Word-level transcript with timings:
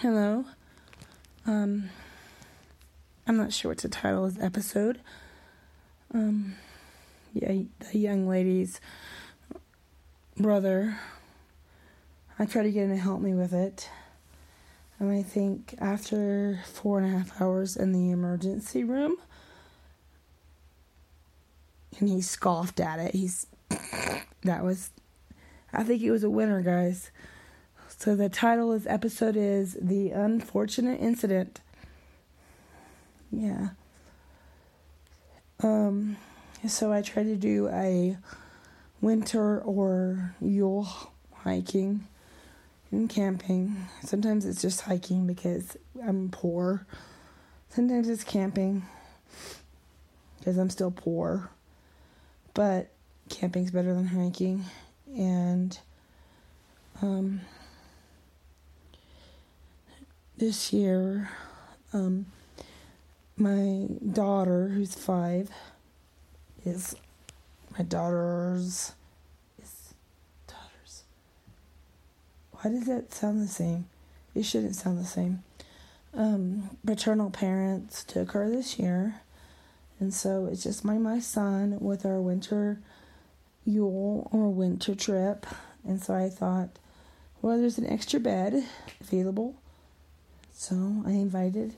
Hello. 0.00 0.44
Um, 1.46 1.88
I'm 3.26 3.38
not 3.38 3.54
sure 3.54 3.70
what 3.70 3.78
to 3.78 3.88
title 3.88 4.28
this 4.28 4.38
episode. 4.44 5.00
Um, 6.12 6.56
yeah, 7.32 7.62
the 7.90 7.98
young 7.98 8.28
lady's 8.28 8.78
brother. 10.36 10.98
I 12.38 12.44
tried 12.44 12.64
to 12.64 12.72
get 12.72 12.84
him 12.84 12.90
to 12.90 12.96
help 12.98 13.22
me 13.22 13.32
with 13.32 13.54
it. 13.54 13.88
And 14.98 15.10
I 15.10 15.22
think 15.22 15.74
after 15.78 16.60
four 16.66 16.98
and 16.98 17.06
a 17.06 17.18
half 17.18 17.40
hours 17.40 17.74
in 17.74 17.92
the 17.92 18.10
emergency 18.10 18.84
room, 18.84 19.16
and 21.98 22.10
he 22.10 22.20
scoffed 22.20 22.80
at 22.80 22.98
it. 22.98 23.14
He's 23.14 23.46
that 24.42 24.62
was 24.62 24.90
I 25.72 25.84
think 25.84 26.02
he 26.02 26.10
was 26.10 26.22
a 26.22 26.28
winner, 26.28 26.60
guys. 26.60 27.10
So 27.98 28.14
the 28.14 28.28
title 28.28 28.72
of 28.72 28.82
this 28.82 28.92
episode 28.92 29.36
is 29.36 29.76
The 29.80 30.10
Unfortunate 30.10 31.00
Incident. 31.00 31.60
Yeah. 33.32 33.70
Um 35.62 36.16
so 36.68 36.92
I 36.92 37.00
tried 37.02 37.24
to 37.24 37.36
do 37.36 37.68
a 37.68 38.18
winter 39.00 39.60
or 39.60 40.34
Yule 40.40 40.88
hiking 41.32 42.06
and 42.90 43.08
camping. 43.08 43.86
Sometimes 44.04 44.44
it's 44.44 44.60
just 44.60 44.82
hiking 44.82 45.26
because 45.26 45.76
I'm 46.06 46.28
poor. 46.28 46.86
Sometimes 47.70 48.08
it's 48.08 48.24
camping 48.24 48.82
because 50.38 50.58
I'm 50.58 50.70
still 50.70 50.90
poor 50.90 51.50
but 52.52 52.88
camping's 53.28 53.70
better 53.70 53.92
than 53.92 54.06
hiking 54.06 54.64
and 55.14 55.78
um, 57.02 57.40
this 60.36 60.72
year 60.72 61.30
um, 61.92 62.26
my 63.36 63.86
daughter 64.12 64.68
who's 64.68 64.94
five 64.94 65.50
is 66.64 66.94
my 67.76 67.84
daughter's 67.84 68.92
is 69.62 69.94
daughter's 70.46 71.04
why 72.52 72.70
does 72.70 72.86
that 72.86 73.12
sound 73.12 73.42
the 73.42 73.48
same 73.48 73.86
it 74.34 74.44
shouldn't 74.44 74.76
sound 74.76 74.98
the 74.98 75.04
same 75.04 75.42
um, 76.14 76.70
paternal 76.84 77.30
parents 77.30 78.04
took 78.04 78.32
her 78.32 78.48
this 78.48 78.78
year 78.78 79.20
and 80.00 80.12
so 80.12 80.46
it's 80.46 80.62
just 80.62 80.84
my 80.84 80.98
my 80.98 81.18
son 81.18 81.78
with 81.80 82.04
our 82.04 82.20
winter 82.20 82.78
Yule 83.66 84.28
or 84.32 84.48
winter 84.48 84.94
trip. 84.94 85.44
And 85.84 86.00
so 86.00 86.14
I 86.14 86.28
thought, 86.28 86.70
well, 87.42 87.58
there's 87.58 87.78
an 87.78 87.86
extra 87.86 88.20
bed 88.20 88.64
available. 89.00 89.56
So 90.58 91.02
I 91.06 91.10
invited 91.10 91.74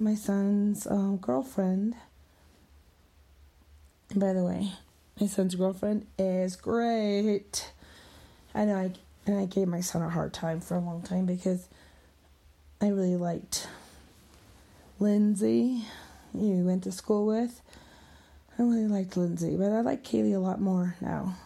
my 0.00 0.14
son's 0.14 0.86
um, 0.86 1.18
girlfriend. 1.18 1.94
By 4.16 4.32
the 4.32 4.42
way, 4.42 4.72
my 5.20 5.26
son's 5.26 5.54
girlfriend 5.54 6.06
is 6.18 6.56
great. 6.56 7.70
I 8.54 8.64
know 8.64 8.76
I 8.76 8.92
and 9.26 9.38
I 9.38 9.44
gave 9.44 9.68
my 9.68 9.82
son 9.82 10.00
a 10.00 10.08
hard 10.08 10.32
time 10.32 10.60
for 10.60 10.74
a 10.74 10.80
long 10.80 11.02
time 11.02 11.26
because 11.26 11.68
I 12.80 12.88
really 12.88 13.16
liked 13.16 13.68
Lindsay 14.98 15.84
you 16.34 16.64
went 16.64 16.84
to 16.84 16.92
school 16.92 17.26
with. 17.26 17.60
I 18.58 18.62
really 18.62 18.88
liked 18.88 19.18
Lindsay, 19.18 19.54
but 19.56 19.70
I 19.70 19.82
like 19.82 20.02
Kaylee 20.02 20.34
a 20.34 20.38
lot 20.38 20.60
more 20.60 20.96
now. 21.02 21.36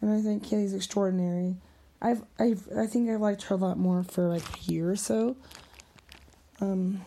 And 0.00 0.12
I 0.12 0.22
think 0.22 0.44
Kaylee's 0.44 0.72
extraordinary. 0.72 1.56
I've 2.00 2.22
I've 2.38 2.68
I 2.76 2.86
think 2.86 3.10
I've 3.10 3.20
liked 3.20 3.44
her 3.44 3.54
a 3.54 3.58
lot 3.58 3.78
more 3.78 4.02
for 4.02 4.28
like 4.28 4.42
a 4.42 4.70
year 4.70 4.90
or 4.90 4.96
so. 4.96 5.36
Um 6.60 7.02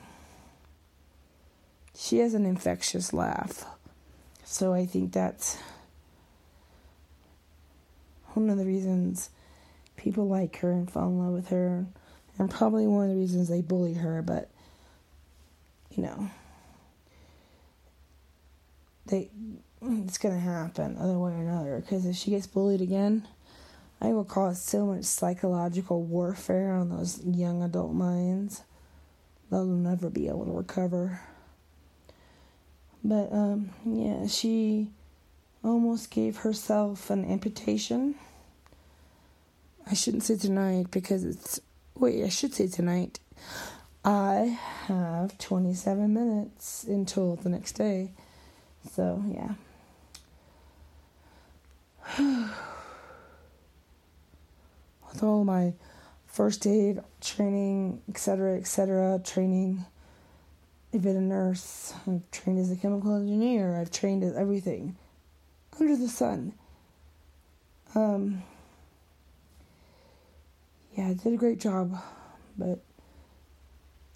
she 1.97 2.19
has 2.19 2.33
an 2.33 2.45
infectious 2.45 3.13
laugh. 3.13 3.65
So 4.43 4.73
I 4.73 4.85
think 4.85 5.13
that's 5.13 5.57
one 8.33 8.49
of 8.49 8.57
the 8.57 8.65
reasons 8.65 9.29
people 9.95 10.27
like 10.27 10.57
her 10.57 10.71
and 10.71 10.89
fall 10.89 11.07
in 11.07 11.19
love 11.19 11.33
with 11.33 11.49
her. 11.49 11.85
And 12.37 12.49
probably 12.49 12.87
one 12.87 13.05
of 13.05 13.11
the 13.11 13.19
reasons 13.19 13.49
they 13.49 13.61
bully 13.61 13.93
her, 13.93 14.21
but 14.21 14.49
you 15.95 16.03
know 16.03 16.29
they 19.05 19.29
it's 19.81 20.17
gonna 20.17 20.39
happen 20.39 20.97
other 20.97 21.17
way 21.17 21.31
or 21.31 21.41
another 21.41 21.79
because 21.81 22.05
if 22.05 22.15
she 22.15 22.31
gets 22.31 22.47
bullied 22.47 22.81
again 22.81 23.27
i 24.01 24.07
will 24.07 24.25
cause 24.25 24.61
so 24.61 24.85
much 24.85 25.03
psychological 25.03 26.03
warfare 26.03 26.73
on 26.73 26.89
those 26.89 27.23
young 27.23 27.61
adult 27.63 27.93
minds. 27.93 28.63
They'll 29.49 29.65
never 29.65 30.09
be 30.09 30.27
able 30.27 30.45
to 30.45 30.51
recover. 30.51 31.21
But 33.03 33.31
um 33.31 33.69
yeah 33.85 34.27
she 34.27 34.89
almost 35.63 36.09
gave 36.09 36.37
herself 36.37 37.09
an 37.09 37.25
amputation. 37.25 38.15
I 39.85 39.93
shouldn't 39.93 40.23
say 40.23 40.37
tonight 40.37 40.87
because 40.91 41.23
it's 41.23 41.59
wait 41.95 42.23
i 42.23 42.29
should 42.29 42.53
say 42.53 42.67
tonight. 42.67 43.19
I 44.03 44.57
have 44.87 45.37
27 45.37 46.11
minutes 46.11 46.85
until 46.85 47.35
the 47.35 47.49
next 47.49 47.73
day. 47.73 48.11
So, 48.91 49.23
yeah. 49.29 49.53
With 55.11 55.23
all 55.23 55.43
my 55.43 55.73
first 56.25 56.65
aid 56.65 57.01
training, 57.19 58.01
etc., 58.09 58.57
etc., 58.57 59.19
training, 59.23 59.85
I've 60.93 61.01
been 61.01 61.17
a 61.17 61.21
nurse, 61.21 61.93
I've 62.07 62.29
trained 62.31 62.59
as 62.59 62.71
a 62.71 62.75
chemical 62.75 63.15
engineer, 63.15 63.75
I've 63.75 63.91
trained 63.91 64.23
as 64.23 64.35
everything 64.35 64.95
under 65.79 65.95
the 65.95 66.07
sun. 66.07 66.53
Um, 67.95 68.43
yeah, 70.95 71.07
I 71.07 71.13
did 71.13 71.33
a 71.33 71.37
great 71.37 71.59
job, 71.59 71.97
but 72.57 72.79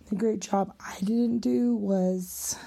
the 0.10 0.16
great 0.16 0.40
job 0.40 0.74
I 0.80 0.98
didn't 1.00 1.40
do 1.40 1.76
was 1.76 2.58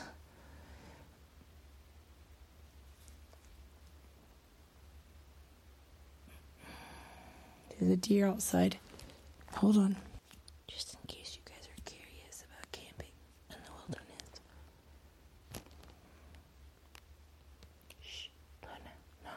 There's 7.78 7.93
a 7.93 7.97
deer 7.97 8.27
outside. 8.27 8.78
Hold 9.56 9.77
on. 9.77 9.97
Just 10.66 10.94
in 10.94 11.00
case 11.06 11.37
you 11.37 11.43
guys 11.44 11.66
are 11.69 11.83
curious 11.84 12.44
about 12.44 12.72
camping 12.72 13.12
in 13.50 13.56
the 13.65 13.71
wilderness. 13.72 14.41
Shh. 18.03 18.28
Luna. 18.62 18.93
No. 19.25 19.31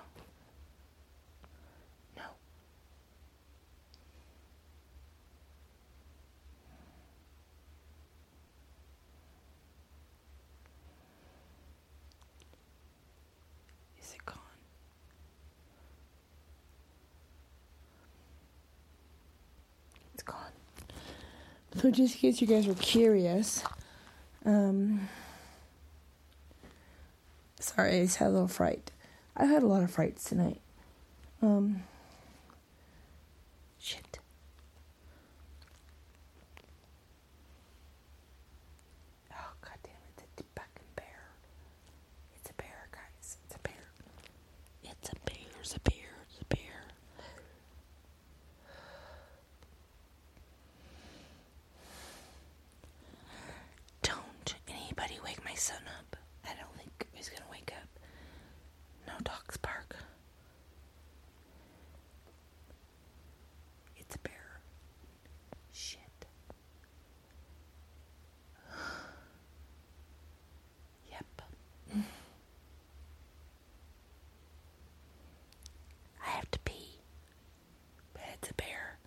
No. 2.18 2.24
Is 14.01 14.13
it 14.13 14.25
gone? 14.25 14.38
It's 20.13 20.24
gone. 20.24 20.38
So 21.81 21.90
just 21.90 22.14
in 22.16 22.19
case 22.22 22.42
you 22.42 22.46
guys 22.47 22.68
were 22.68 22.75
curious, 22.75 23.64
um, 24.46 25.09
sorry, 27.59 28.02
I 28.02 28.03
just 28.03 28.18
had 28.18 28.28
a 28.28 28.30
little 28.30 28.47
fright. 28.47 28.92
I 29.36 29.46
had 29.46 29.64
a 29.64 29.66
lot 29.66 29.81
of 29.81 29.90
frights 29.90 30.25
tonight. 30.25 30.62
Um, 31.42 31.81
shit. 33.80 34.19
Oh 39.33 39.51
god 39.62 39.78
damn 39.83 39.94
it! 39.94 40.24
It's 40.33 40.42
a 40.42 40.60
fucking 40.60 40.92
bear. 40.95 41.24
It's 42.36 42.50
a 42.51 42.54
bear, 42.54 42.89
guys. 42.92 43.38
It's 43.45 43.56
a 43.56 43.60
bear. 43.60 43.74
It's 44.83 45.10
a 45.10 45.16
bear. 45.25 45.36
It's 45.62 45.75
a 45.75 45.80
bear. 45.80 45.95
It's 46.30 46.42
a 46.42 46.45
bear. 46.45 46.57
Don't 54.04 54.56
anybody 54.68 55.19
wake 55.24 55.44
my 55.45 55.54
son 55.54 55.81
up. 56.00 56.16
I 56.45 56.50
don't 56.60 56.75
think 56.78 57.07
he's 57.13 57.30
gonna 57.30 57.50
wake 57.51 57.71
up. 57.81 57.88
No 59.07 59.13
dogs 59.24 59.57
bark. 59.57 59.95
It's 63.98 64.16
a 64.16 64.19
bear. 64.19 64.62
Shit. 65.71 66.00
yep. 71.10 71.25
I 76.25 76.30
have 76.30 76.50
to 76.51 76.60
pee. 76.60 77.00
But 78.13 78.24
it's 78.36 78.50
a 78.50 78.54
bear. 78.56 78.98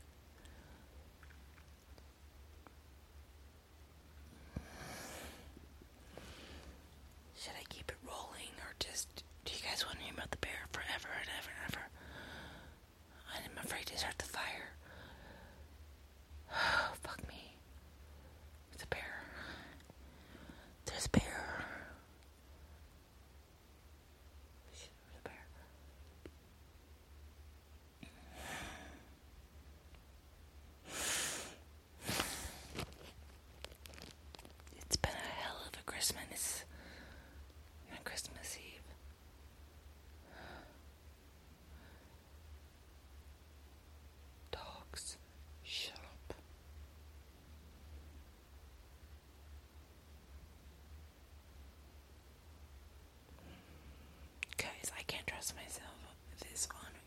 Christmas. 35.87 36.65
On 37.93 37.99
Christmas 38.05 38.57
Eve. 38.59 38.83
Dogs, 44.51 45.17
shut 45.63 45.95
up. 45.95 46.35
Guys, 54.57 54.91
Can't 55.47 55.59
myself 55.67 55.93
with 56.31 56.41
this 56.49 56.67
on 56.71 56.77
right 56.95 57.03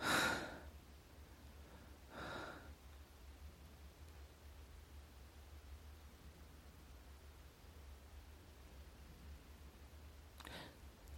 now. 0.00 0.08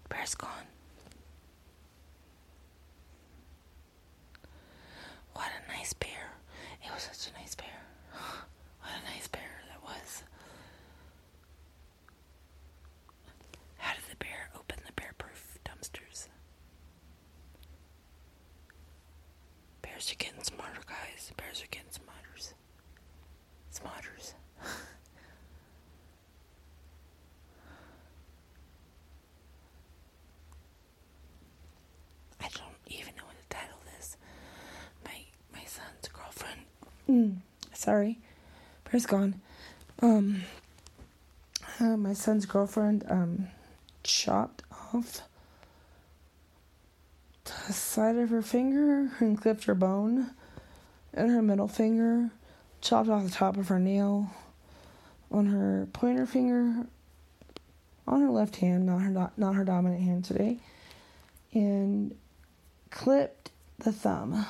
Bear's 0.08 0.34
gone. 0.34 0.50
What 5.34 5.46
a 5.46 5.72
nice 5.72 5.92
bear. 5.92 6.32
It 6.84 6.90
was 6.92 7.02
such 7.04 7.30
a 7.32 7.38
nice 7.40 7.54
bear. 7.54 7.66
What 8.80 8.90
a 8.90 9.04
nice 9.14 9.28
bear 9.28 9.62
that 9.68 9.80
was. 9.84 10.24
How 13.76 13.94
did 13.94 14.02
the 14.10 14.16
bear 14.16 14.50
open 14.56 14.78
the 14.86 14.92
bear 14.92 15.12
proof 15.18 15.58
dumpsters? 15.64 16.28
Bears 20.08 20.14
are 20.14 20.24
getting 20.24 20.42
smarter, 20.42 20.80
guys. 20.86 21.32
Bears 21.36 21.62
are 21.62 21.66
getting 21.70 21.90
smarter. 21.90 22.14
Smarters. 23.70 24.32
I 32.40 32.48
don't 32.54 32.74
even 32.86 33.14
know 33.16 33.24
what 33.26 33.36
to 33.36 33.44
title 33.54 33.76
this. 33.98 34.16
My 35.04 35.18
my 35.52 35.64
son's 35.66 36.08
girlfriend. 36.10 36.60
Mm, 37.08 37.36
sorry, 37.74 38.18
Bear's 38.90 39.04
gone. 39.04 39.42
Um, 40.00 40.42
uh, 41.80 41.96
my 41.98 42.14
son's 42.14 42.46
girlfriend 42.46 43.04
um 43.10 43.48
chopped 44.02 44.62
off 44.94 45.12
the 45.16 45.22
side 47.72 48.16
of 48.16 48.30
her 48.30 48.42
finger 48.42 49.10
and 49.18 49.40
clipped 49.40 49.64
her 49.64 49.74
bone 49.74 50.30
and 51.12 51.30
her 51.30 51.42
middle 51.42 51.68
finger, 51.68 52.30
chopped 52.80 53.08
off 53.08 53.24
the 53.24 53.30
top 53.30 53.56
of 53.56 53.68
her 53.68 53.78
nail 53.78 54.30
on 55.30 55.46
her 55.46 55.88
pointer 55.92 56.26
finger 56.26 56.86
on 58.06 58.22
her 58.22 58.30
left 58.30 58.56
hand, 58.56 58.86
not 58.86 59.02
her 59.02 59.10
not, 59.10 59.38
not 59.38 59.54
her 59.54 59.64
dominant 59.64 60.02
hand 60.02 60.24
today, 60.24 60.58
and 61.52 62.14
clipped 62.90 63.50
the 63.78 63.92
thumb. 63.92 64.46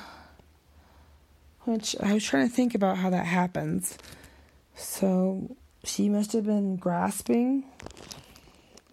Which 1.63 1.95
I 1.99 2.13
was 2.13 2.23
trying 2.23 2.47
to 2.47 2.53
think 2.53 2.73
about 2.73 2.97
how 2.97 3.09
that 3.09 3.25
happens. 3.25 3.97
So 4.75 5.55
she 5.83 6.09
must 6.09 6.31
have 6.33 6.45
been 6.45 6.77
grasping 6.77 7.65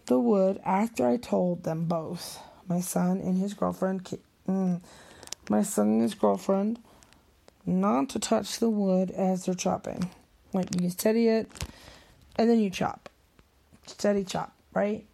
the 0.07 0.19
wood 0.19 0.61
after 0.65 1.07
I 1.09 1.17
told 1.17 1.63
them 1.63 1.85
both, 1.85 2.41
my 2.69 2.81
son 2.81 3.21
and 3.21 3.39
his 3.39 3.55
girlfriend, 3.55 4.09
mm, 4.49 4.81
my 5.49 5.63
son 5.63 5.87
and 5.89 6.03
his 6.03 6.15
girlfriend, 6.15 6.79
not 7.65 8.09
to 8.11 8.19
touch 8.19 8.59
the 8.59 8.71
wood 8.71 9.11
as 9.11 9.45
they're 9.45 9.55
chopping. 9.55 10.11
Like 10.53 10.81
you 10.81 10.91
steady 10.91 11.29
it, 11.29 11.51
and 12.37 12.49
then 12.49 12.61
you 12.61 12.71
chop. 12.71 13.09
Steady 13.87 14.25
chop, 14.25 14.53
right? 14.73 15.05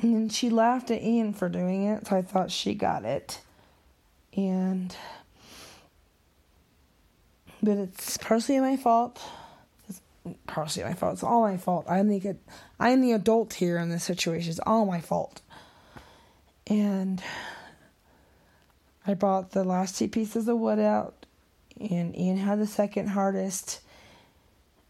And 0.00 0.14
then 0.14 0.28
she 0.28 0.50
laughed 0.50 0.90
at 0.90 1.02
Ian 1.02 1.32
for 1.32 1.48
doing 1.48 1.84
it, 1.84 2.06
so 2.06 2.16
I 2.16 2.22
thought 2.22 2.50
she 2.50 2.74
got 2.74 3.04
it. 3.04 3.40
And 4.36 4.94
but 7.62 7.76
it's 7.76 8.16
partially 8.18 8.60
my 8.60 8.76
fault. 8.76 9.20
Partially 10.46 10.84
my 10.84 10.94
fault. 10.94 11.14
It's 11.14 11.22
all 11.22 11.42
my 11.42 11.56
fault. 11.56 11.86
I'm 11.88 12.08
the 12.08 12.36
I'm 12.78 13.00
the 13.00 13.12
adult 13.12 13.54
here 13.54 13.78
in 13.78 13.90
this 13.90 14.04
situation. 14.04 14.50
It's 14.50 14.60
all 14.66 14.86
my 14.86 15.00
fault. 15.00 15.40
And 16.66 17.22
I 19.06 19.14
brought 19.14 19.52
the 19.52 19.64
last 19.64 19.96
two 19.96 20.08
pieces 20.08 20.48
of 20.48 20.58
wood 20.58 20.78
out, 20.78 21.26
and 21.80 22.16
Ian 22.16 22.36
had 22.36 22.60
the 22.60 22.66
second 22.66 23.08
hardest. 23.08 23.80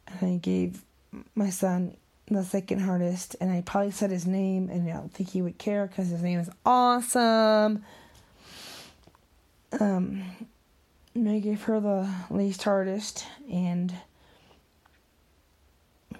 And 0.06 0.31
I 0.35 0.37
gave 0.37 0.82
my 1.35 1.50
son 1.50 1.96
the 2.26 2.44
second 2.44 2.81
hardest, 2.81 3.37
and 3.41 3.50
I 3.50 3.62
probably 3.62 3.91
said 3.91 4.11
his 4.11 4.26
name, 4.26 4.69
and 4.70 4.88
I 4.88 4.94
don't 4.94 5.12
think 5.12 5.31
he 5.31 5.43
would 5.43 5.58
care 5.58 5.87
because 5.87 6.08
his 6.08 6.23
name 6.23 6.41
is 6.41 6.50
awesome. 6.64 7.84
Um, 9.79 10.25
I 11.14 11.38
gave 11.41 11.62
her 11.62 11.81
the 11.81 12.08
least 12.31 12.62
hardest, 12.62 13.25
and 13.50 13.94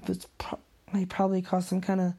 was 0.09 0.27
pro- 0.39 0.59
I 0.93 1.05
probably 1.05 1.43
caused 1.43 1.69
some 1.69 1.81
kind 1.81 2.01
of. 2.01 2.13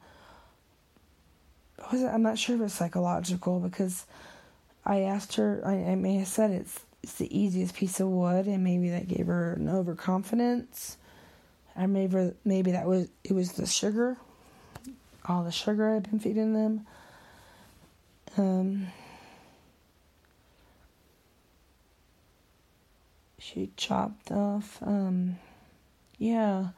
Was 1.92 2.02
it? 2.02 2.06
I'm 2.06 2.22
not 2.22 2.38
sure 2.38 2.56
if 2.56 2.62
it's 2.62 2.74
psychological 2.74 3.60
because 3.60 4.06
I 4.84 5.00
asked 5.00 5.36
her. 5.36 5.62
I, 5.64 5.74
I 5.74 5.94
may 5.94 6.16
have 6.16 6.28
said 6.28 6.50
it's 6.50 6.80
it's 7.02 7.14
the 7.14 7.36
easiest 7.36 7.74
piece 7.74 8.00
of 8.00 8.08
wood, 8.08 8.46
and 8.46 8.62
maybe 8.62 8.90
that 8.90 9.08
gave 9.08 9.26
her 9.26 9.54
an 9.54 9.68
overconfidence. 9.68 10.96
Or 11.76 11.88
maybe 11.88 12.32
maybe 12.44 12.72
that 12.72 12.86
was 12.86 13.08
it 13.24 13.32
was 13.32 13.52
the 13.52 13.66
sugar, 13.66 14.16
all 15.26 15.44
the 15.44 15.52
sugar 15.52 15.94
I've 15.94 16.04
been 16.04 16.20
feeding 16.20 16.52
them. 16.54 16.86
Um, 18.36 18.88
she 23.38 23.70
chopped 23.76 24.30
off. 24.30 24.78
Um, 24.82 25.38
yeah, 26.18 26.68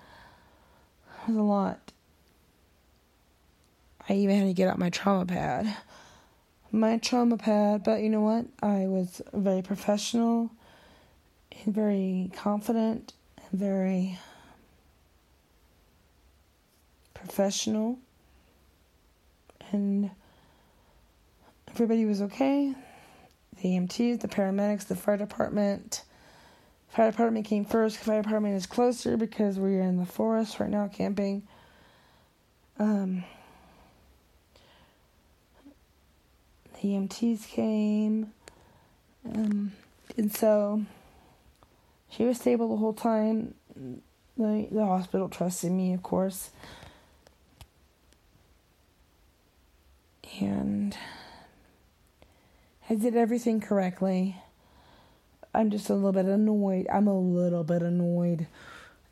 was 1.27 1.37
a 1.37 1.43
lot. 1.43 1.93
I 4.09 4.15
even 4.15 4.37
had 4.37 4.47
to 4.47 4.53
get 4.53 4.69
out 4.69 4.79
my 4.79 4.91
trauma 4.91 5.27
pad. 5.27 5.77
My 6.71 6.99
trauma 6.99 7.37
pad, 7.37 7.85
but 7.85 8.01
you 8.01 8.09
know 8.09 8.23
what? 8.23 8.47
I 8.63 8.87
was 8.87 9.23
very 9.33 9.63
professional 9.63 10.51
and 11.65 11.75
very 11.75 12.31
confident 12.35 13.13
and 13.37 13.61
very 13.61 14.19
professional. 17.15 17.99
And 19.71 20.11
everybody 21.69 22.05
was 22.05 22.23
okay. 22.23 22.75
The 23.63 23.69
EMTs, 23.69 24.21
the 24.21 24.29
paramedics, 24.29 24.87
the 24.87 24.97
fire 24.97 25.17
department. 25.17 26.03
Fire 26.93 27.11
department 27.11 27.47
came 27.47 27.65
first. 27.65 27.97
Fire 27.97 28.21
department 28.21 28.55
is 28.55 28.67
closer 28.67 29.17
because 29.17 29.59
we're 29.59 29.81
in 29.81 29.97
the 29.97 30.05
forest 30.05 30.61
right 30.61 30.69
now 30.69 30.89
camping. 30.89 31.43
Um, 32.79 33.25
the 36.75 36.89
EMTs 36.89 37.49
came. 37.49 38.35
Um, 39.27 39.73
and 40.19 40.35
so 40.35 40.85
she 42.11 42.25
was 42.25 42.39
stable 42.39 42.69
the 42.69 42.77
whole 42.77 42.93
time. 42.93 43.55
The, 44.37 44.69
the 44.71 44.85
hospital 44.85 45.31
trusted 45.31 45.73
me, 45.73 45.95
of 45.95 46.03
course. 46.03 46.51
And 50.43 50.95
I 52.91 52.97
did 52.97 53.17
everything 53.17 53.63
correctly. 53.63 54.37
I'm 55.55 55.71
just 55.71 55.91
a 55.91 55.95
little 55.95 56.13
bit 56.13 56.27
annoyed. 56.27 56.87
I'm 56.93 57.07
a 57.07 57.19
little 57.19 57.65
bit 57.65 57.83
annoyed 57.83 58.47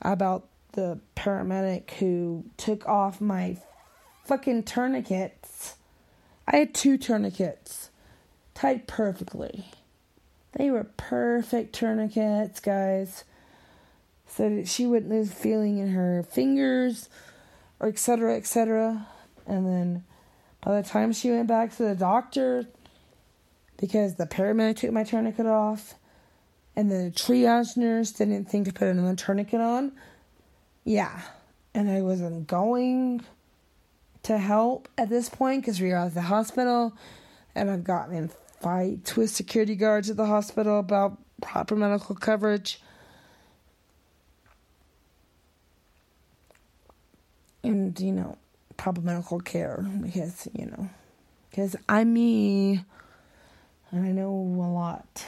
about 0.01 0.47
the 0.73 1.01
paramedic 1.17 1.91
who 1.93 2.45
took 2.57 2.87
off 2.87 3.21
my 3.21 3.59
fucking 4.25 4.63
tourniquets. 4.63 5.77
I 6.47 6.57
had 6.57 6.75
two 6.75 6.97
tourniquets 6.97 7.91
tied 8.55 8.87
perfectly. 8.87 9.67
They 10.53 10.71
were 10.71 10.85
perfect 10.85 11.75
tourniquets, 11.75 12.61
guys. 12.61 13.25
So 14.27 14.49
that 14.49 14.69
she 14.69 14.87
wouldn't 14.87 15.11
lose 15.11 15.33
feeling 15.33 15.79
in 15.79 15.89
her 15.89 16.23
fingers 16.23 17.09
or 17.81 17.89
etc. 17.89 18.37
etc. 18.37 19.07
And 19.47 19.67
then 19.67 20.05
by 20.65 20.81
the 20.81 20.89
time 20.89 21.13
she 21.13 21.31
went 21.31 21.49
back 21.49 21.77
to 21.77 21.83
the 21.83 21.95
doctor, 21.95 22.67
because 23.77 24.15
the 24.15 24.27
paramedic 24.27 24.77
took 24.77 24.93
my 24.93 25.05
tourniquet 25.05 25.47
off, 25.47 25.95
and 26.81 26.91
the 26.91 27.13
triage 27.15 27.77
nurse 27.77 28.11
didn't 28.11 28.47
think 28.47 28.67
to 28.67 28.73
put 28.73 28.89
another 28.89 29.15
tourniquet 29.15 29.61
on, 29.61 29.93
yeah. 30.83 31.21
And 31.75 31.91
I 31.91 32.01
wasn't 32.01 32.47
going 32.47 33.23
to 34.23 34.39
help 34.39 34.89
at 34.97 35.11
this 35.11 35.29
point 35.29 35.61
because 35.61 35.79
we 35.79 35.91
were 35.91 35.97
at 35.97 36.15
the 36.15 36.23
hospital, 36.23 36.95
and 37.55 37.71
I've 37.71 37.85
gotten 37.85 38.17
in 38.17 38.31
fights 38.63 39.15
with 39.15 39.29
security 39.29 39.77
guards 39.77 40.09
at 40.09 40.17
the 40.17 40.25
hospital 40.25 40.79
about 40.79 41.19
proper 41.43 41.77
medical 41.77 42.15
coverage. 42.15 42.81
and 47.63 48.01
you 48.01 48.11
know, 48.11 48.39
proper 48.79 49.03
medical 49.03 49.39
care 49.39 49.87
because 50.01 50.49
you 50.55 50.65
know, 50.65 50.89
because 51.51 51.77
I'm 51.91 52.15
me, 52.15 52.83
and 53.91 54.07
I 54.07 54.13
know 54.13 54.31
a 54.31 54.73
lot. 54.73 55.27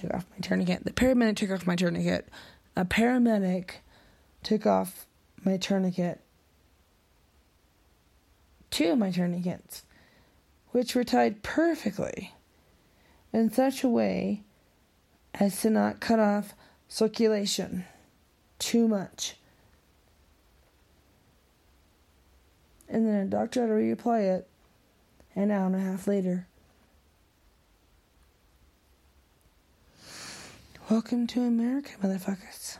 Took 0.00 0.14
off 0.14 0.26
my 0.30 0.38
tourniquet. 0.38 0.84
The 0.84 0.92
paramedic 0.92 1.36
took 1.36 1.50
off 1.50 1.66
my 1.66 1.76
tourniquet. 1.76 2.26
A 2.74 2.86
paramedic 2.86 3.72
took 4.42 4.64
off 4.64 5.06
my 5.44 5.58
tourniquet. 5.58 6.22
Two 8.70 8.92
of 8.92 8.98
my 8.98 9.10
tourniquets, 9.10 9.82
which 10.70 10.94
were 10.94 11.04
tied 11.04 11.42
perfectly 11.42 12.32
in 13.30 13.52
such 13.52 13.84
a 13.84 13.88
way 13.88 14.42
as 15.34 15.60
to 15.60 15.68
not 15.68 16.00
cut 16.00 16.18
off 16.18 16.54
circulation 16.88 17.84
too 18.58 18.88
much. 18.88 19.36
And 22.88 23.06
then 23.06 23.26
a 23.26 23.26
doctor 23.26 23.60
had 23.60 23.66
to 23.66 23.72
reapply 23.74 24.38
it 24.38 24.48
an 25.36 25.50
hour 25.50 25.66
and 25.66 25.76
a 25.76 25.80
half 25.80 26.06
later. 26.06 26.46
Welcome 30.90 31.28
to 31.28 31.42
America, 31.42 31.90
motherfuckers. 32.02 32.78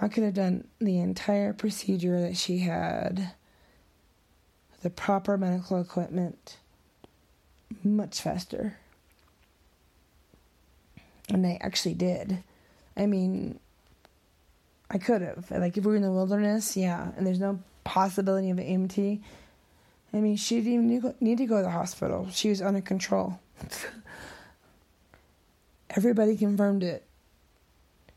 I 0.00 0.08
could 0.08 0.24
have 0.24 0.34
done 0.34 0.66
the 0.80 0.98
entire 0.98 1.52
procedure 1.52 2.20
that 2.20 2.36
she 2.36 2.58
had, 2.58 3.30
the 4.82 4.90
proper 4.90 5.38
medical 5.38 5.80
equipment, 5.80 6.56
much 7.84 8.20
faster. 8.20 8.78
And 11.28 11.46
I 11.46 11.60
actually 11.60 11.94
did. 11.94 12.42
I 12.96 13.06
mean, 13.06 13.60
I 14.90 14.98
could 14.98 15.22
have. 15.22 15.52
Like, 15.52 15.76
if 15.76 15.84
we 15.84 15.92
were 15.92 15.96
in 15.96 16.02
the 16.02 16.10
wilderness, 16.10 16.76
yeah, 16.76 17.12
and 17.16 17.24
there's 17.24 17.38
no 17.38 17.60
possibility 17.84 18.50
of 18.50 18.58
an 18.58 18.88
EMT. 18.88 19.20
I 20.14 20.18
mean, 20.18 20.36
she 20.36 20.60
didn't 20.60 20.92
even 20.92 21.14
need 21.18 21.38
to 21.38 21.46
go 21.46 21.56
to 21.56 21.64
the 21.64 21.70
hospital. 21.70 22.28
She 22.30 22.48
was 22.48 22.62
under 22.62 22.80
control. 22.80 23.40
Everybody 25.90 26.36
confirmed 26.36 26.84
it. 26.84 27.04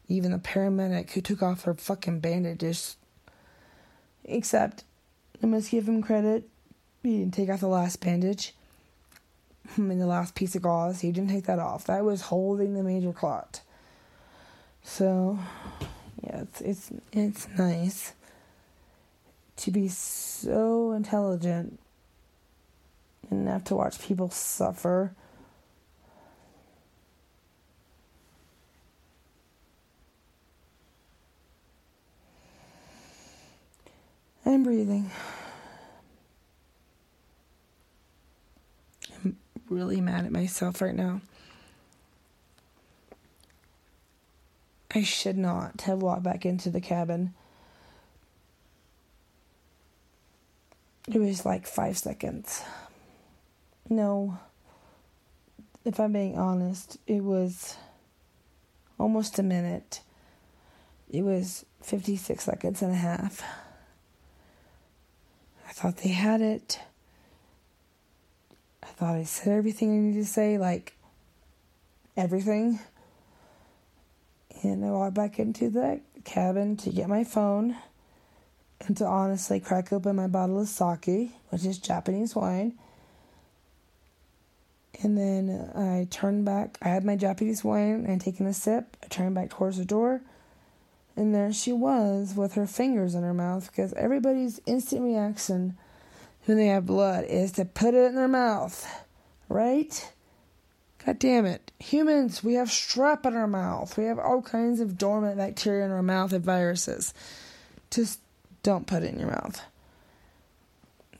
Even 0.07 0.31
the 0.31 0.37
paramedic 0.37 1.11
who 1.11 1.21
took 1.21 1.41
off 1.41 1.63
her 1.63 1.73
fucking 1.73 2.19
bandages. 2.19 2.97
Except, 4.23 4.83
I 5.41 5.47
must 5.47 5.71
give 5.71 5.89
him 5.89 6.03
credit. 6.03 6.47
He 7.01 7.17
didn't 7.17 7.33
take 7.33 7.49
off 7.49 7.61
the 7.61 7.67
last 7.67 7.99
bandage. 7.99 8.53
I 9.75 9.81
mean, 9.81 9.97
the 9.97 10.05
last 10.05 10.35
piece 10.35 10.55
of 10.55 10.61
gauze. 10.61 11.01
He 11.01 11.11
didn't 11.11 11.31
take 11.31 11.45
that 11.45 11.59
off. 11.59 11.85
That 11.85 12.05
was 12.05 12.21
holding 12.21 12.75
the 12.75 12.83
major 12.83 13.11
clot. 13.11 13.61
So, 14.83 15.39
yeah, 16.23 16.41
it's 16.41 16.61
it's 16.61 16.91
it's 17.11 17.47
nice 17.57 18.13
to 19.57 19.71
be 19.71 19.87
so 19.87 20.91
intelligent 20.91 21.79
and 23.29 23.47
have 23.47 23.63
to 23.65 23.75
watch 23.75 23.99
people 24.01 24.29
suffer. 24.29 25.13
I'm 34.45 34.63
breathing. 34.63 35.11
I'm 39.23 39.37
really 39.69 39.99
mad 39.99 40.25
at 40.25 40.31
myself 40.31 40.81
right 40.81 40.95
now. 40.95 41.21
I 44.95 45.03
should 45.03 45.37
not 45.37 45.81
have 45.81 46.01
walked 46.01 46.23
back 46.23 46.45
into 46.45 46.69
the 46.69 46.79
cabin. 46.79 47.33
It 51.07 51.19
was 51.19 51.45
like 51.45 51.67
five 51.67 51.97
seconds. 51.97 52.63
No, 53.89 54.37
if 55.85 55.99
I'm 55.99 56.11
being 56.11 56.37
honest, 56.37 56.97
it 57.07 57.23
was 57.23 57.77
almost 58.99 59.39
a 59.39 59.43
minute. 59.43 60.01
It 61.09 61.23
was 61.23 61.65
56 61.83 62.43
seconds 62.43 62.81
and 62.81 62.91
a 62.91 62.95
half. 62.95 63.41
I 65.67 65.71
thought 65.71 65.97
they 65.97 66.09
had 66.09 66.41
it. 66.41 66.81
I 68.83 68.87
thought 68.87 69.15
I 69.15 69.23
said 69.23 69.53
everything 69.53 69.91
I 69.91 70.01
needed 70.01 70.19
to 70.19 70.25
say, 70.25 70.57
like 70.57 70.93
everything. 72.17 72.79
And 74.63 74.83
I 74.83 74.89
walked 74.89 75.13
back 75.13 75.39
into 75.39 75.69
the 75.69 76.01
cabin 76.25 76.75
to 76.77 76.89
get 76.89 77.07
my 77.07 77.23
phone 77.23 77.77
and 78.85 78.97
to 78.97 79.05
honestly 79.05 79.61
crack 79.61 79.93
open 79.93 80.17
my 80.17 80.27
bottle 80.27 80.59
of 80.59 80.67
sake, 80.67 81.31
which 81.49 81.65
is 81.65 81.77
Japanese 81.77 82.35
wine. 82.35 82.77
And 85.01 85.17
then 85.17 85.71
I 85.75 86.07
turned 86.09 86.45
back. 86.45 86.77
I 86.81 86.89
had 86.89 87.05
my 87.05 87.15
Japanese 87.15 87.63
wine 87.63 88.05
and 88.07 88.19
taken 88.19 88.47
a 88.47 88.53
sip. 88.53 88.97
I 89.03 89.07
turned 89.07 89.35
back 89.35 89.51
towards 89.51 89.77
the 89.77 89.85
door. 89.85 90.21
And 91.15 91.33
there 91.33 91.51
she 91.51 91.71
was 91.71 92.35
with 92.35 92.53
her 92.53 92.67
fingers 92.67 93.15
in 93.15 93.23
her 93.23 93.33
mouth 93.33 93.71
because 93.71 93.93
everybody's 93.93 94.59
instant 94.65 95.03
reaction 95.03 95.77
when 96.45 96.57
they 96.57 96.67
have 96.67 96.85
blood 96.85 97.25
is 97.25 97.51
to 97.53 97.65
put 97.65 97.93
it 97.93 98.05
in 98.05 98.15
their 98.15 98.27
mouth. 98.27 98.87
Right? 99.49 100.11
God 101.05 101.19
damn 101.19 101.45
it. 101.45 101.71
Humans, 101.79 102.43
we 102.43 102.55
have 102.55 102.67
strep 102.67 103.25
in 103.25 103.35
our 103.35 103.47
mouth. 103.47 103.97
We 103.97 104.05
have 104.05 104.19
all 104.19 104.41
kinds 104.41 104.79
of 104.79 104.97
dormant 104.97 105.37
bacteria 105.37 105.85
in 105.85 105.91
our 105.91 106.03
mouth 106.03 106.33
and 106.33 106.43
viruses. 106.43 107.13
Just 107.91 108.19
don't 108.63 108.87
put 108.87 109.03
it 109.03 109.13
in 109.13 109.19
your 109.19 109.29
mouth. 109.29 109.61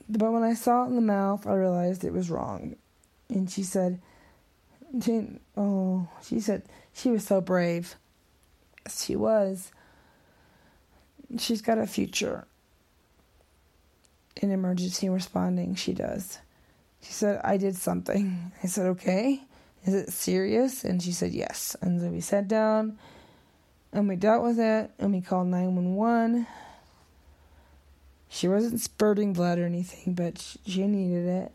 But 0.08 0.32
when 0.32 0.42
I 0.42 0.54
saw 0.54 0.84
it 0.84 0.88
in 0.88 0.96
the 0.96 1.00
mouth, 1.00 1.46
I 1.46 1.54
realized 1.54 2.04
it 2.04 2.12
was 2.12 2.30
wrong. 2.30 2.76
And 3.28 3.50
she 3.50 3.62
said, 3.62 4.00
Oh, 5.56 6.08
she 6.22 6.40
said 6.40 6.62
she 6.92 7.10
was 7.10 7.26
so 7.26 7.40
brave. 7.40 7.96
She 8.90 9.16
was. 9.16 9.70
She's 11.38 11.60
got 11.60 11.78
a 11.78 11.86
future 11.86 12.46
in 14.36 14.50
emergency 14.50 15.08
responding. 15.08 15.74
She 15.74 15.92
does. 15.92 16.38
She 17.02 17.12
said, 17.12 17.40
I 17.44 17.56
did 17.56 17.76
something. 17.76 18.52
I 18.62 18.66
said, 18.66 18.86
Okay. 18.86 19.42
Is 19.84 19.94
it 19.94 20.12
serious? 20.12 20.84
And 20.84 21.02
she 21.02 21.12
said, 21.12 21.32
Yes. 21.32 21.76
And 21.80 22.00
so 22.00 22.08
we 22.08 22.20
sat 22.20 22.48
down 22.48 22.98
and 23.92 24.08
we 24.08 24.16
dealt 24.16 24.42
with 24.42 24.58
it 24.58 24.90
and 24.98 25.12
we 25.12 25.20
called 25.20 25.48
911. 25.48 26.46
She 28.28 28.48
wasn't 28.48 28.80
spurting 28.80 29.32
blood 29.32 29.58
or 29.58 29.64
anything, 29.64 30.14
but 30.14 30.56
she 30.66 30.86
needed 30.86 31.26
it. 31.26 31.52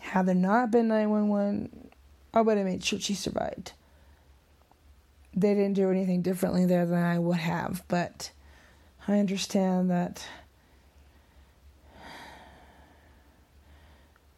Had 0.00 0.26
there 0.26 0.34
not 0.34 0.70
been 0.70 0.88
911, 0.88 1.90
I 2.34 2.40
would 2.40 2.56
have 2.56 2.66
made 2.66 2.84
sure 2.84 2.98
she 2.98 3.14
survived. 3.14 3.72
They 5.34 5.54
didn't 5.54 5.74
do 5.74 5.90
anything 5.90 6.22
differently 6.22 6.66
there 6.66 6.84
than 6.84 7.02
I 7.02 7.18
would 7.18 7.38
have, 7.38 7.84
but 7.86 8.32
I 9.06 9.18
understand 9.18 9.90
that 9.90 10.26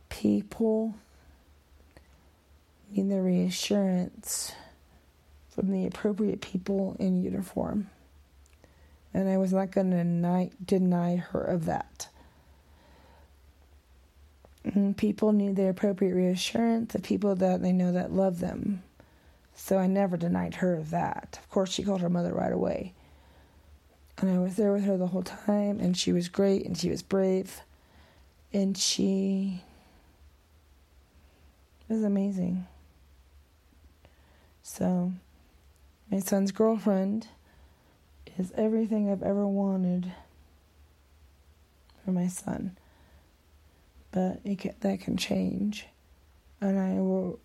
people 0.08 0.94
need 2.90 3.08
the 3.08 3.22
reassurance 3.22 4.52
from 5.48 5.70
the 5.70 5.86
appropriate 5.86 6.40
people 6.40 6.96
in 6.98 7.22
uniform. 7.22 7.88
And 9.14 9.28
I 9.28 9.36
was 9.36 9.52
not 9.52 9.70
going 9.70 9.90
to 9.90 10.50
deny, 10.64 11.16
her 11.16 11.42
of 11.42 11.66
that. 11.66 12.08
People 14.96 15.32
need 15.32 15.56
the 15.56 15.68
appropriate 15.68 16.14
reassurance 16.14 16.94
of 16.94 17.02
people 17.02 17.34
that 17.34 17.62
they 17.62 17.72
know 17.72 17.92
that 17.92 18.12
love 18.12 18.40
them. 18.40 18.82
So 19.54 19.78
I 19.78 19.86
never 19.86 20.16
denied 20.16 20.56
her 20.56 20.82
that. 20.84 21.38
Of 21.42 21.50
course, 21.50 21.72
she 21.72 21.82
called 21.82 22.00
her 22.00 22.08
mother 22.08 22.32
right 22.32 22.52
away. 22.52 22.94
And 24.18 24.30
I 24.30 24.38
was 24.38 24.56
there 24.56 24.72
with 24.72 24.84
her 24.84 24.96
the 24.96 25.08
whole 25.08 25.22
time, 25.22 25.80
and 25.80 25.96
she 25.96 26.12
was 26.12 26.28
great, 26.28 26.64
and 26.64 26.78
she 26.78 26.90
was 26.90 27.02
brave, 27.02 27.62
and 28.52 28.78
she 28.78 29.62
was 31.88 32.04
amazing. 32.04 32.66
So, 34.62 35.12
my 36.10 36.20
son's 36.20 36.52
girlfriend 36.52 37.26
is 38.38 38.52
everything 38.56 39.10
I've 39.10 39.22
ever 39.22 39.46
wanted 39.46 40.12
for 42.04 42.12
my 42.12 42.28
son. 42.28 42.76
But 44.12 44.40
it 44.44 44.58
can, 44.58 44.74
that 44.80 45.00
can 45.00 45.16
change, 45.16 45.86
and 46.60 46.78
I 46.78 47.00
will 47.00 47.38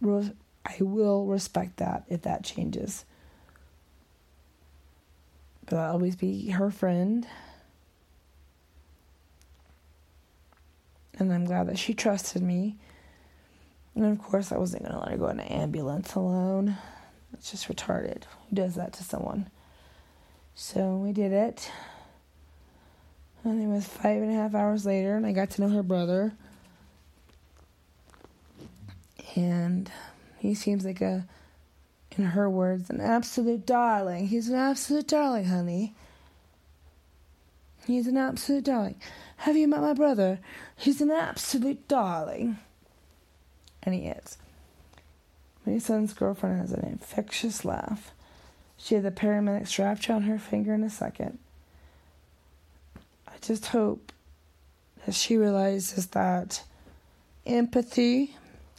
I 0.66 0.78
will 0.84 1.26
respect 1.26 1.78
that 1.78 2.04
if 2.10 2.24
that 2.24 2.44
changes. 2.44 3.06
But 5.66 5.78
I'll 5.78 5.94
always 5.94 6.16
be 6.16 6.50
her 6.50 6.70
friend. 6.70 7.28
And 11.20 11.34
I'm 11.34 11.46
glad 11.46 11.68
that 11.68 11.80
she 11.80 11.94
trusted 11.94 12.44
me. 12.44 12.76
And 13.96 14.06
of 14.06 14.22
course, 14.22 14.52
I 14.52 14.58
wasn't 14.58 14.84
going 14.84 14.94
to 14.94 15.00
let 15.00 15.12
her 15.12 15.18
go 15.18 15.28
in 15.30 15.40
an 15.40 15.48
ambulance 15.48 16.14
alone. 16.16 16.78
It's 17.34 17.50
just 17.50 17.68
retarded. 17.68 18.24
Who 18.50 18.56
does 18.56 18.76
that 18.76 18.94
to 18.94 19.04
someone? 19.04 19.50
So 20.54 20.98
we 20.98 21.14
did 21.14 21.32
it. 21.32 21.72
And 23.44 23.64
it 23.64 23.68
was 23.68 23.88
five 23.88 24.22
and 24.22 24.32
a 24.32 24.36
half 24.36 24.54
hours 24.54 24.86
later, 24.86 25.16
and 25.16 25.26
I 25.26 25.32
got 25.32 25.50
to 25.52 25.62
know 25.62 25.70
her 25.70 25.84
brother. 25.84 26.34
And 29.38 29.92
he 30.40 30.56
seems 30.56 30.84
like 30.84 31.00
a, 31.00 31.28
in 32.18 32.26
her 32.26 32.50
words, 32.50 32.90
an 32.90 33.00
absolute 33.00 33.68
darling. 33.68 34.28
He's 34.30 34.50
an 34.50 34.56
absolute 34.56 35.08
darling, 35.08 35.46
honey. 35.46 35.94
He's 37.86 38.08
an 38.08 38.18
absolute 38.18 38.64
darling. 38.64 38.96
Have 39.38 39.56
you 39.56 39.68
met 39.68 39.82
my 39.82 39.94
brother? 39.94 40.40
He's 40.76 41.02
an 41.02 41.12
absolute 41.12 41.88
darling. 41.88 42.58
And 43.84 43.94
he 43.94 44.08
is. 44.08 44.40
My 45.68 45.78
son's 45.78 46.14
girlfriend 46.14 46.60
has 46.60 46.72
an 46.72 46.84
infectious 46.84 47.64
laugh. 47.64 48.14
She 48.76 48.96
had 48.96 49.04
the 49.04 49.12
paramedic 49.12 49.68
strapped 49.68 50.10
around 50.10 50.24
her 50.24 50.40
finger 50.40 50.74
in 50.74 50.84
a 50.84 50.90
second. 50.90 51.38
I 53.28 53.34
just 53.42 53.68
hope 53.68 54.12
that 55.06 55.14
she 55.14 55.38
realizes 55.38 56.08
that 56.08 56.64
empathy, 57.46 58.36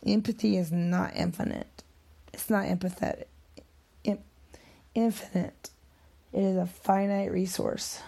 empathy 0.07 0.57
is 0.57 0.73
not 0.73 1.15
infinite. 1.15 1.83
It's 2.33 2.51
not 2.51 2.67
empathetic. 2.67 3.25
infinite. 4.95 5.71
It 6.33 6.43
is 6.43 6.57
a 6.57 6.67
finite 6.67 7.31
resource. 7.31 8.01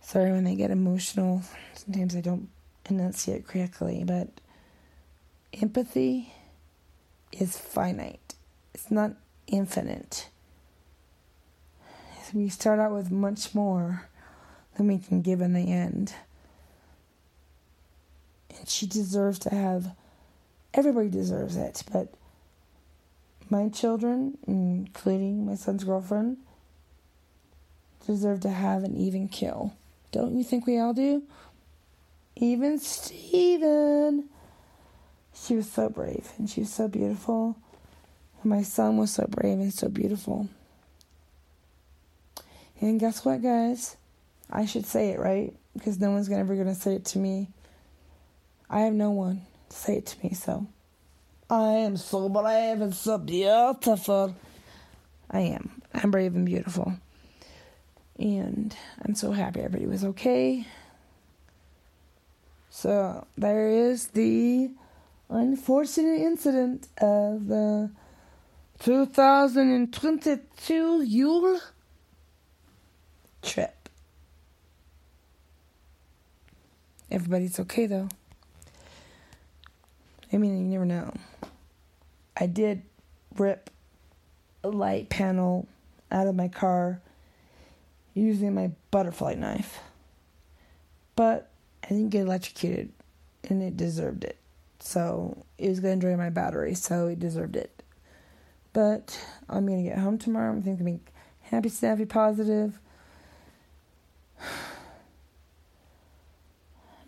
Sorry 0.00 0.32
when 0.32 0.46
I 0.46 0.54
get 0.54 0.70
emotional. 0.70 1.42
Sometimes 1.74 2.14
I 2.16 2.20
don't 2.20 2.48
enunciate 2.88 3.46
correctly, 3.46 4.04
but 4.04 4.28
empathy 5.60 6.32
is 7.32 7.56
finite. 7.56 8.34
It's 8.74 8.90
not 8.90 9.12
infinite. 9.46 10.28
We 12.34 12.48
start 12.48 12.78
out 12.78 12.92
with 12.92 13.10
much 13.10 13.54
more 13.54 14.08
than 14.76 14.86
we 14.86 14.98
can 14.98 15.20
give 15.20 15.40
in 15.40 15.52
the 15.52 15.70
end. 15.70 16.14
And 18.58 18.68
she 18.68 18.86
deserves 18.86 19.38
to 19.40 19.50
have, 19.50 19.94
everybody 20.74 21.08
deserves 21.08 21.56
it, 21.56 21.82
but 21.92 22.12
my 23.50 23.68
children, 23.68 24.38
including 24.46 25.44
my 25.46 25.54
son's 25.54 25.84
girlfriend, 25.84 26.38
deserve 28.06 28.40
to 28.40 28.50
have 28.50 28.82
an 28.82 28.96
even 28.96 29.28
kill. 29.28 29.74
Don't 30.10 30.36
you 30.36 30.44
think 30.44 30.66
we 30.66 30.78
all 30.78 30.94
do? 30.94 31.22
Even 32.36 32.78
Steven. 32.78 34.28
She 35.34 35.56
was 35.56 35.70
so 35.70 35.88
brave 35.88 36.30
and 36.38 36.48
she 36.48 36.60
was 36.60 36.72
so 36.72 36.88
beautiful. 36.88 37.56
And 38.42 38.50
my 38.50 38.62
son 38.62 38.96
was 38.96 39.12
so 39.12 39.26
brave 39.28 39.58
and 39.58 39.72
so 39.72 39.88
beautiful. 39.88 40.48
And 42.80 42.98
guess 42.98 43.24
what, 43.24 43.42
guys? 43.42 43.96
I 44.50 44.66
should 44.66 44.86
say 44.86 45.10
it, 45.10 45.18
right? 45.18 45.54
Because 45.74 46.00
no 46.00 46.10
one's 46.10 46.30
ever 46.30 46.54
going 46.54 46.66
to 46.66 46.74
say 46.74 46.96
it 46.96 47.04
to 47.06 47.18
me. 47.18 47.48
I 48.72 48.80
have 48.80 48.94
no 48.94 49.10
one 49.10 49.42
to 49.68 49.76
say 49.76 49.98
it 49.98 50.06
to 50.06 50.16
me, 50.24 50.32
so. 50.32 50.66
I 51.50 51.72
am 51.72 51.98
so 51.98 52.30
brave 52.30 52.80
and 52.80 52.94
so 52.94 53.18
beautiful. 53.18 54.34
I 55.30 55.40
am. 55.40 55.82
I'm 55.92 56.10
brave 56.10 56.34
and 56.34 56.46
beautiful. 56.46 56.94
And 58.18 58.74
I'm 59.02 59.14
so 59.14 59.32
happy 59.32 59.60
everybody 59.60 59.86
was 59.86 60.02
okay. 60.04 60.66
So 62.70 63.26
there 63.36 63.68
is 63.68 64.06
the 64.08 64.70
unfortunate 65.28 66.22
incident 66.22 66.88
of 66.98 67.48
the 67.48 67.90
2022 68.78 71.02
Yule 71.02 71.60
trip. 73.42 73.90
Everybody's 77.10 77.60
okay 77.60 77.84
though. 77.84 78.08
I 80.32 80.38
mean, 80.38 80.58
you 80.58 80.64
never 80.64 80.86
know. 80.86 81.12
I 82.36 82.46
did 82.46 82.82
rip 83.36 83.70
a 84.64 84.68
light 84.68 85.08
panel 85.08 85.68
out 86.10 86.26
of 86.26 86.34
my 86.34 86.48
car 86.48 87.00
using 88.14 88.54
my 88.54 88.70
butterfly 88.90 89.34
knife. 89.34 89.80
But 91.16 91.50
I 91.84 91.88
didn't 91.88 92.10
get 92.10 92.22
electrocuted 92.22 92.92
and 93.48 93.62
it 93.62 93.76
deserved 93.76 94.24
it. 94.24 94.38
So 94.80 95.44
it 95.58 95.68
was 95.68 95.80
going 95.80 96.00
to 96.00 96.06
drain 96.06 96.18
my 96.18 96.30
battery, 96.30 96.74
so 96.74 97.06
it 97.06 97.20
deserved 97.20 97.56
it. 97.56 97.82
But 98.72 99.18
I'm 99.48 99.66
going 99.66 99.84
to 99.84 99.90
get 99.90 99.98
home 99.98 100.18
tomorrow. 100.18 100.50
I'm 100.50 100.62
thinking 100.62 101.00
happy, 101.42 101.68
snappy, 101.68 102.04
positive. 102.04 102.78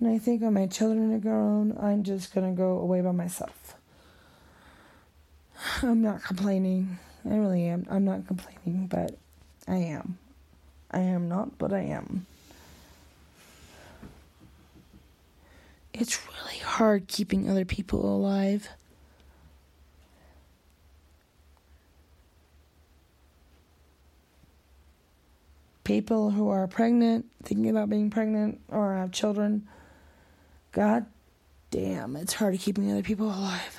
And 0.05 0.13
I 0.13 0.19
think 0.19 0.43
when 0.43 0.53
my 0.53 0.67
children 0.67 1.15
are 1.15 1.19
grown, 1.19 1.79
I'm 1.81 2.03
just 2.03 2.35
going 2.35 2.47
to 2.47 2.55
go 2.55 2.79
away 2.79 3.01
by 3.01 3.13
myself. 3.13 3.75
I'm 5.83 6.03
not 6.03 6.23
complaining. 6.23 6.99
I 7.25 7.35
really 7.37 7.65
am. 7.65 7.87
I'm 7.91 8.05
not 8.05 8.27
complaining, 8.27 8.87
but 8.87 9.17
I 9.67 9.77
am. 9.77 10.19
I 10.91 10.99
am 10.99 11.27
not, 11.31 11.57
but 11.57 11.73
I 11.73 11.81
am. 11.81 12.27
It's 15.95 16.21
really 16.27 16.59
hard 16.59 17.09
keeping 17.09 17.49
other 17.49 17.65
people 17.65 18.05
alive. 18.05 18.69
People 25.85 26.33
who 26.33 26.51
are 26.51 26.67
pregnant, 26.67 27.25
thinking 27.43 27.71
about 27.71 27.89
being 27.89 28.11
pregnant, 28.11 28.61
or 28.69 28.97
have 28.97 29.11
children, 29.11 29.67
god 30.75 31.07
damn, 31.71 32.17
it's 32.17 32.35
hard 32.35 32.59
keeping 32.59 32.91
other 32.91 33.03
people 33.03 33.27
alive. 33.27 33.79